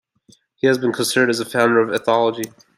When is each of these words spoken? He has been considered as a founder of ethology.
He 0.55 0.65
has 0.65 0.79
been 0.79 0.93
considered 0.93 1.29
as 1.29 1.39
a 1.39 1.45
founder 1.45 1.79
of 1.79 1.89
ethology. 1.89 2.51